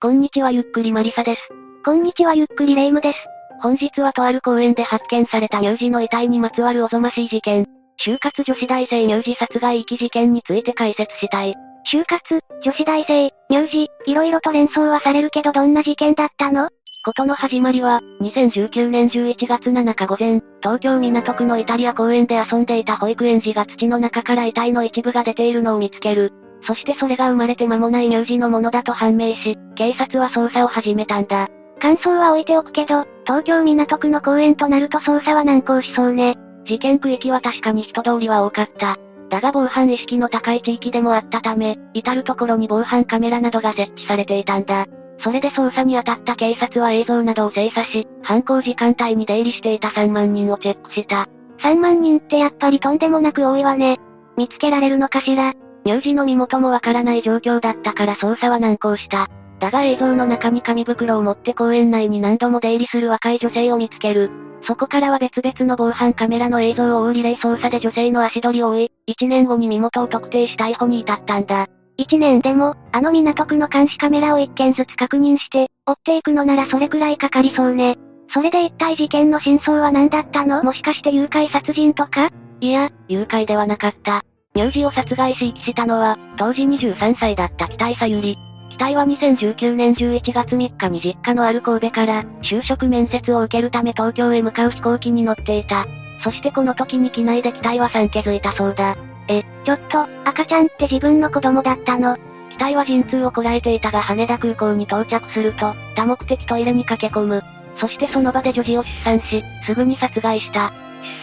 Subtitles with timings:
[0.00, 1.40] こんにちはゆっくりマリサです。
[1.84, 3.18] こんにちはゆっくりレイムです。
[3.60, 7.66] 本日はとある公園で発見された乳児の遺体にまつわるおぞましい事件、
[8.06, 11.56] 就活女子大生乳児殺害遺棄事件について解説したい。
[11.92, 16.68] 就活、女子大生、乳児、いろいろと連想はされるけどどんな事件だったの？
[17.04, 26.32] ことの始まりは、2019年11月7日午前、東京港区のイタリア公園で遊んでいた保育園児が土の中から遺体の一部が出ているのを見つける。
[26.62, 31.48] そしてそれが生まれて間もない乳児のものだと判明し、警察は捜査を始めたんだ。
[31.80, 36.36] 感想は置いておくけど、東京港区の公園となると捜査は難航しそうね。
[36.66, 38.96] 事件区域は確かに人通りは多かった。
[39.30, 44.86] だが防犯意識の高い地域でもあったため、至る所に防犯カメラなどが設置されていたんだ。
[45.20, 51.26] それで捜査に当たった警察は映像などを精査し、犯行時間帯に出入りしていた3万人をチェックした。
[51.60, 53.98] 3万人ってやっぱりとんでもなく多いわね。
[54.36, 55.54] 見つけられるのかしら？
[55.84, 59.28] 乳児の身元もわからない状況だったから捜査は難航した。
[59.60, 64.30] だが映像の中に紙袋を持って公園内に何度も出入りする若い女性を見つける。
[64.62, 71.66] そこからは別々の防犯カメラの映像を追うリレー捜査で女性の足取りを追い、1年後に身元を特定し逮捕に至ったんだ。
[71.98, 77.96] 1年でも、あの港区の監視カメラを1件ずつ確認して、追っていくのならそれくらいかかりそうね。
[78.32, 80.62] それで一体事件の真相は何だったの？
[80.62, 82.30] もしかして誘拐殺人とか？
[82.60, 84.22] いや、誘拐ではなかった。
[84.54, 88.36] 乳児を殺害し遺棄したのは、当時23歳だった北井さゆり。
[88.72, 95.86] 北井は2019年11月3日に実家のある神戸から、就職面接を受けるため東京へ向かう飛行機に乗っていた。
[96.22, 98.96] そしてこの時に機内で北井は産気づいたそうだ。
[99.28, 102.16] え、ちょっと、赤ちゃんって自分の子供だったの？
[102.56, 107.42] 北井は陣痛をこらえていたが羽田空港に到着すると、多目的トイレに駆け込む。
[107.76, 110.72] そしてその場で女児を出産し、すぐに殺害した。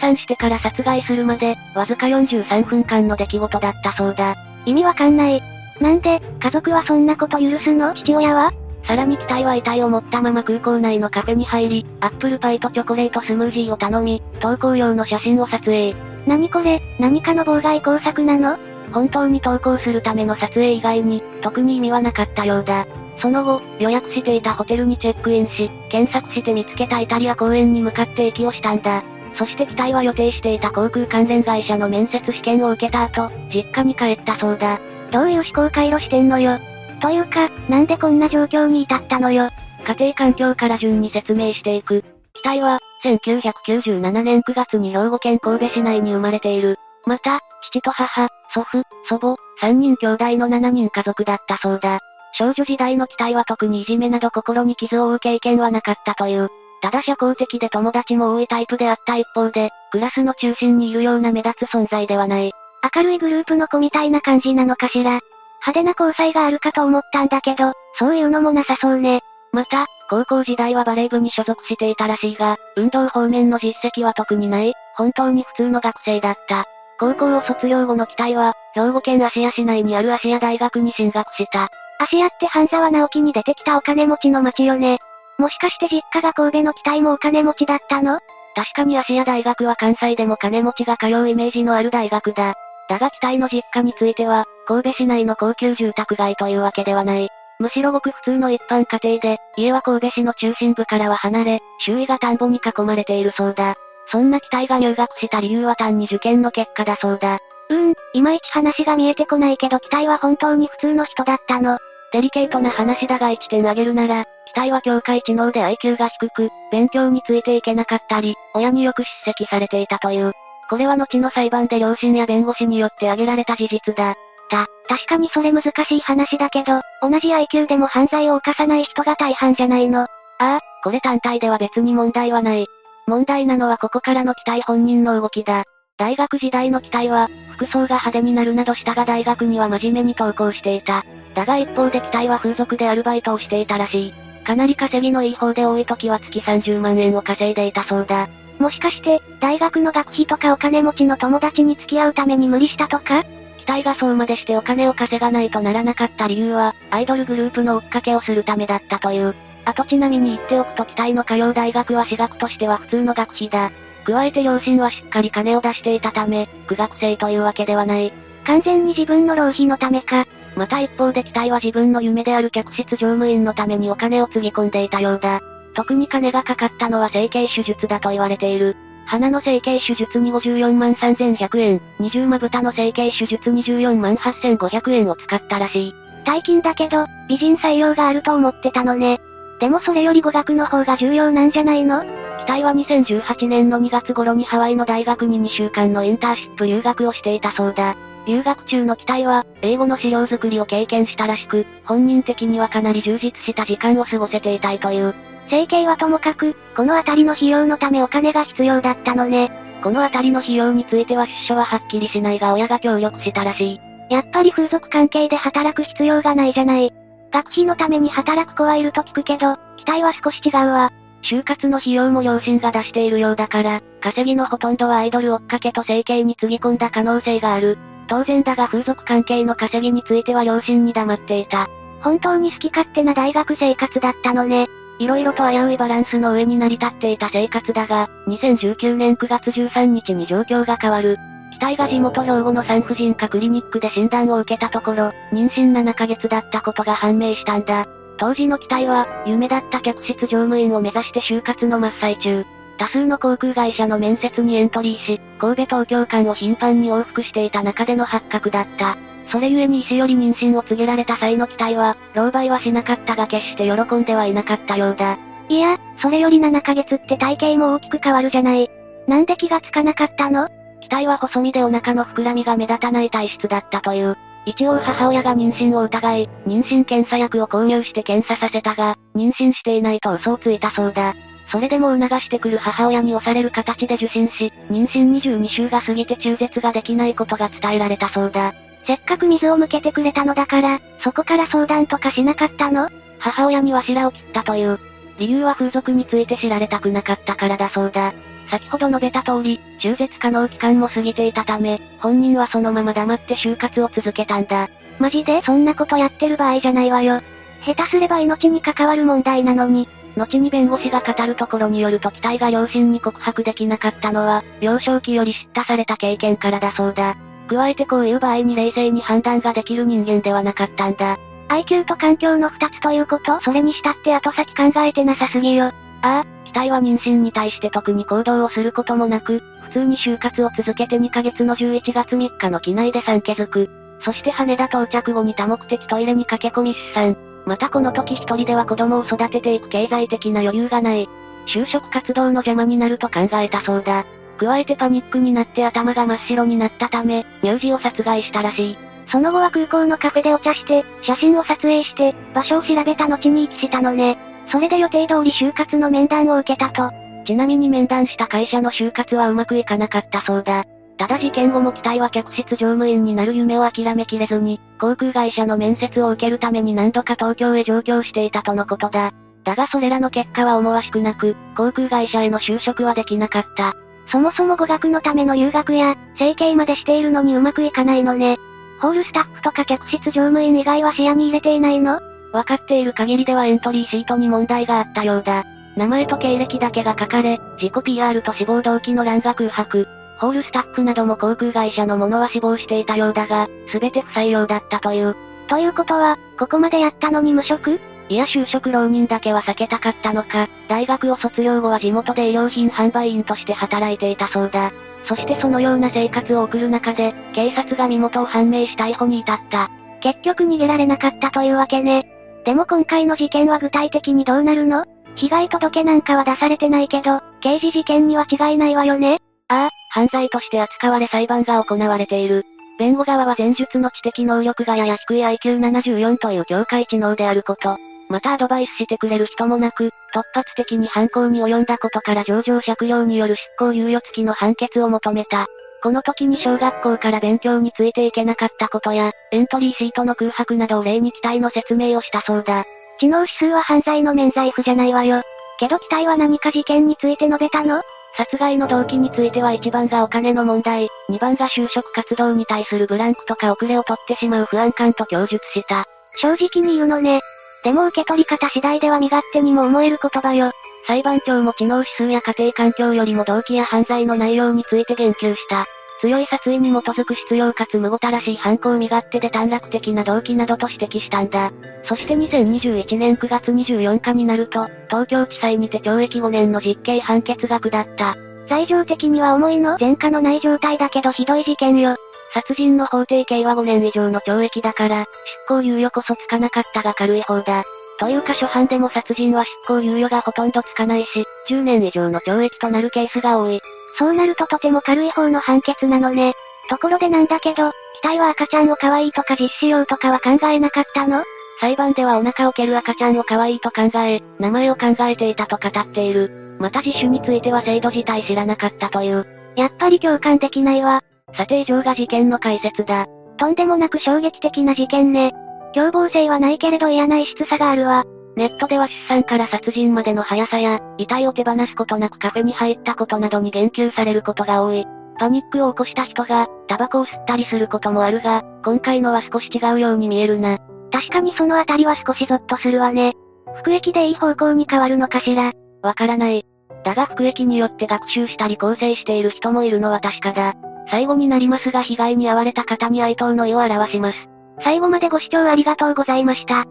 [0.00, 4.36] 産してから殺害するまで、わずか43分間の出来事だったそうだ。
[4.64, 5.42] 意味わかんない。
[5.80, 7.94] なんで、家族はそんなこと許すの？
[7.94, 8.52] 父親は？
[8.84, 15.94] さらに機体は遺体を持ったまま空港内のカフェに入り、アップルパイとチョコレートスムージーを頼み、投稿用の写真を撮影。
[16.26, 18.58] 何これ、何かの妨害工作なの？
[18.92, 22.86] 本当に投稿するための撮影以外に、特に意味はなかったようだ。
[23.18, 29.02] その後、予約していたホテルにチェックインし、検索して見つけたイタリア公園に向かって息をしたんだ。
[29.38, 34.80] そして機体は予定していた航空関連会社の面接試験を受けた後、実家に帰ったそうだ。
[35.10, 36.58] どういう思考回路してんのよ。
[37.00, 39.50] というか、なんでこんな状況に至ったのよ。
[39.86, 42.02] 家庭環境から順に説明していく。
[42.32, 46.78] 機体は、1997年9月に兵庫県神戸市内に生まれている。
[47.04, 52.00] また、父と母、祖父、祖母、3人兄弟の7人家族だったそうだ。
[52.32, 56.50] 少女時代の機体は特にいじめなど心に傷を負う経験はなかったという。
[56.82, 62.52] ただ社交的で友達も多いタイプであった一方で、クラスの中心にいるような目立つ存在ではない。
[62.94, 65.20] 明るいグループの子みたいな感じなのかしら。
[65.66, 69.20] 派手な交際があるかと思ったんだけど、そういうのもなさそうね。
[69.52, 76.64] また、高校時代はバレー部に所属していたらしいが、運動方面の実績は特にない、本当に普通の学生だった。
[76.98, 81.68] 高校を卒業後の期待は、兵庫県芦屋市内にある芦屋大学に進学した。
[81.98, 84.98] 芦屋って半沢直樹に出てきたお金持ちの町よね。
[85.38, 88.20] もしかして実家が神戸の期待もお金持ちだったの？
[88.54, 92.54] 確かに芦屋大学は関西でも金持ちが通うイメージのある大学だ。
[92.88, 97.28] だが期待の実家については、神戸市内の高級住宅街というわけではない。
[97.58, 103.74] むしろごく普通の一般家庭で、家は神戸市の中心部からは離れ、周囲が田んぼに囲まれているそうだ。
[104.10, 107.40] そんな期待が入学した理由は単に受験の結果だそうだ。
[107.68, 111.78] うーん、いまいち話が見えてこないけど期待は本当に普通の人だったの。
[112.12, 114.24] デリケートな話だが1点挙げるなら、
[114.56, 120.32] 期待は境界知能で IQ が低く、勉強についていけなかったり、親によく叱責されていたという。
[120.70, 124.14] これは後の裁判で両親や弁護士によって挙げられた事実だ。
[124.48, 130.04] た、確かにそれ難しい話だけど、同じ IQ でも犯罪を犯さない人が大半じゃないの。
[130.04, 130.08] あ
[130.38, 132.66] あ、これ単体では別に問題はない。
[133.06, 135.64] 問題なのはここからの期待本人の動きだ。
[135.98, 141.04] 大学時代の期待は、服装が派手になるなどしたが大学には真面目に登校していた。
[141.34, 144.25] だが一方で期待は風俗でアルバイトをしていたらしい。
[144.46, 148.28] かなり稼ぎのいい方で多い時は月30万円を稼いでいたそうだ。
[148.60, 153.24] もしかして、大学の学費とかお金持ちの友達に付き合うために無理したとか？
[153.58, 159.34] 期待がそうまでしてお金を稼がないとならなかった理由は、アイドルグループの追っかけをするためだったという。
[159.64, 163.72] あとちなみに言っておくと期待の通う大学は私学としては普通の学費だ。
[164.04, 168.12] 加えて両親はしっかり金を出していたため、苦学生というわけではない。
[168.44, 170.24] 完全に自分の浪費のためか。
[170.56, 175.40] また一方で期待は自分の夢である客室乗務員のためにお金をつぎ込んでいたようだ。
[175.74, 178.76] 特に金がかかったのは整形手術だと言われている。
[179.04, 185.94] 鼻の整形手術に54万3100円、二重まぶたの整形手術24万8500円を使ったらしい。
[186.24, 189.20] 大金だけど、美人採用があると思ってたのね。
[189.60, 192.02] でもそれより語学の方が重要なんじゃないの？
[192.02, 197.96] 機体は2018年の2月頃にハワイの大学に2週間のインターシップ留学をしていたそうだ。
[198.26, 205.14] 留学中の機体は、英語の資料作りを経験したらしく、本人的にはかなり充実した時間を過ごせていたいという。
[205.48, 209.50] 整形はともかく、この辺りの費用のためお金が必要だったのね。
[209.82, 213.80] この辺りの費用については出所ははっきりしないが親が協力したらしい。
[214.10, 216.92] やっぱり風俗関係で働く必要がないじゃない。
[217.32, 220.90] 学費のために働く子はいると聞くけど、期待は少し違うわ。
[221.22, 227.78] 就活の費用も両親が出しているようだから、稼ぎのほとんどはアイドル追っかけと整形につぎ込んだ可能性がある。
[228.08, 231.68] 当然だが風俗関係の稼ぎについては両親に黙っていた。
[232.00, 234.68] 本当に好き勝手な大学生活だったのね。
[234.98, 241.18] 色々と危ういバランスの上に成り立っていた生活だが、2019年9月13日に状況が変わる。
[241.52, 247.86] 機体が地元兵庫の産婦人科クリニックで診断を受けたところ、妊娠7ヶ月だったことが判明したんだ。
[248.18, 252.44] 当時の機体は、夢だった客室乗務員を目指して就活の真っ最中。
[252.78, 258.96] 多数の航空会社の面接にエントリーし、神戸東京間を頻繁に往復していた中での発覚だった。
[259.22, 265.18] それゆえに石より妊娠を告げられた際の機体は、老媒はしなかったが決して喜んではいなかったようだ。
[265.48, 268.70] いや、それより7ヶ月って体型も大きく変わるじゃない。
[269.06, 270.48] なんで気がつかなかったの？
[270.80, 274.16] 機体は細身でお腹の膨らみが目立たない体質だったという。
[274.44, 281.16] 一応母親が妊娠を疑い、妊娠検査薬を購入して検査させたが、妊娠していないと嘘をついたそうだ。
[281.50, 288.54] それでも促してくる母親に押される形で受診し、妊娠22週が過ぎて中絶ができないことが伝えられたそうだ。
[288.86, 292.88] せっかく水を向けてくれたのだから、そこから相談とかしなかったの？
[293.18, 294.78] 母親にわしらを切ったという。
[295.18, 298.12] 理由は風俗について知られたくなかったからだそうだ。
[298.50, 304.68] 先ほど述べた通り、中絶可能期間も過ぎていたため、本人はそのまま黙って就活を続けたんだ。
[304.98, 305.42] マジで？
[305.44, 307.22] そんなことやってる場合じゃないわよ。
[307.64, 309.88] 下手すれば命に関わる問題なのに。
[310.16, 317.16] 後に弁護士が語るところによると期待が両親に告白できなかったのは、幼少期より叱咤された経験からだそうだ。
[317.48, 321.18] 加えてこういう場合に冷静に判断ができる人間ではなかったんだ。
[321.48, 325.66] IQ と環境の二つということそれにしたって後先考えてなさすぎよ。
[325.66, 325.72] あ
[326.02, 333.70] あ、機体は妊娠に対して特に行動をすることもなく、普通に就活を続けて2ヶ月の11月3日の機内で産気づく。
[334.00, 337.25] そして羽田到着後に多目的トイレに駆け込み出産。
[337.46, 341.08] またこの時一人では子供を育てていく経済的な余裕がない。
[341.46, 344.04] 就職活動の邪魔になると考えたそうだ。
[344.38, 348.78] 加えてパニックになって頭が真っ白になったため、乳児を殺害したらしい。
[349.10, 354.18] その後は空港のカフェでお茶して、写真を撮影して、場所を調べた後に遺棄したのね。
[354.50, 356.90] それで予定通り就活の面談を受けたと。
[357.24, 360.64] ちなみに面談した会社の就活はうまくいかなかったそうだ。
[360.98, 369.12] ただ事件後も機体は客室乗務員になる夢を諦めきれずに、航空会社の面接を受けるために何度か東京へ上京していたとのことだ。
[369.44, 373.74] だがそれらの結果は思わしくなく、航空会社への就職はできなかった。
[374.10, 378.38] そもそも語学のための留学や、整形までしているのにうまくいかないのね。
[378.80, 382.00] ホールスタッフとか客室乗務員以外は視野に入れていないの？
[382.32, 385.44] わかっている限りではエントリーシートに問題があったようだ。
[385.76, 389.86] 名前と経歴だけが書かれ、自己 PR と志望動機の欄が空白。
[390.18, 395.16] ホールスタッフなども航空会社の者は死亡していたようだが、すべて不採用だったという。
[395.48, 397.80] ということは、ここまでやったのに無職？
[398.08, 404.72] いや就職浪人だけは避けたかったのか、大学を卒業後は地元で衣料品販売員として働いていたそうだ。
[405.08, 409.70] そしてそのような生活を送る中で、警察が身元を判明し逮捕に至った。
[410.00, 412.06] 結局逃げられなかったというわけね。
[412.44, 414.84] でも今回の事件は具体的にどうなるの？
[415.16, 419.18] 被害届なんかは出されてないけど、刑事事件には違いないわよね
[419.48, 422.44] ああ、犯罪として扱われ裁判が行われている。
[422.78, 427.78] 弁護側は前述の知的能力がやや低い IQ74 という境界知能であること。
[428.10, 435.46] またアドバイスしてくれる人もなく、突発的に犯行に及んだことから上場借用による執行猶予付きの判決を求めた。
[435.82, 442.64] この時に小学校から勉強についていけなかったことや、エントリーシートの空白などを例に期待の説明をしたそうだ。
[443.00, 445.22] 知能指数は犯罪の免罪符じゃないわよ。
[445.58, 447.80] けど期待は何か事件について述べたの？
[448.16, 455.84] 殺害の動機については1番がお金の問題、2番が就職活動に対するブランクとか遅れを取ってしまう不安感と供述した。
[456.16, 457.20] 正直に言うのね。
[457.62, 460.52] でも受け取り方次第では身勝手にも思える言葉よ。
[460.86, 465.66] 裁判長も知能指数や家庭環境よりも動機や犯罪の内容について言及した。
[466.00, 471.52] 強い殺意に基づく必要かつ無ごたらしい犯行身勝手で短絡的な動機などと指摘したんだ。
[471.88, 478.14] そして2021年9月24日になると、東京地裁にて懲役5年の実刑判決が下った。
[478.48, 481.96] 罪状的には思いの前科のない状態だけどひどい事件よ。
[482.32, 485.06] 殺人の法定刑は5年以上の懲役だから、
[485.48, 487.64] 執行猶予こそつかなかったが軽い方だ。
[487.98, 493.60] というか初犯でも殺人は執行猶予がほとんどつかないし、10年以上の懲役となるケースが多い。
[493.98, 496.34] そうなるととても軽い方の判決なのね。
[496.68, 501.22] ところでなんだけど、機体は赤ちゃんを可愛いとか実施用とかは考えなかったの？
[501.60, 506.30] 裁判ではお腹を蹴る赤ちゃんを可愛いと考え、名前を考えていたと語っている。
[506.58, 509.24] また自首については制度自体知らなかったという。
[509.56, 511.02] やっぱり共感できないわ。
[511.34, 513.06] さて以上が事件の解説だ。
[513.38, 515.32] とんでもなく衝撃的な事件ね。
[515.74, 518.04] 凶暴性はないけれど嫌な異質さがあるわ。
[518.36, 524.86] ネットでは出産から殺人までの速さや、遺体を手放すことなくカフェに入ったことなどに言及されることが多い。
[525.18, 530.58] パニックを起こした人が、タバコを吸ったりすることもあるが、今回のは少し違うように見えるな。
[530.92, 533.14] 確かにそのあたりは少しゾッとするわね。
[533.56, 535.52] 服役でいい方向に変わるのかしら。
[535.82, 536.44] わからない。
[536.84, 540.54] だが服役によって学習したり構成している人もいるのは確かだ。
[540.90, 544.28] 最後になりますが被害に遭われた方に哀悼の意を表します。
[544.62, 546.66] 最後までご視聴ありがとうございました。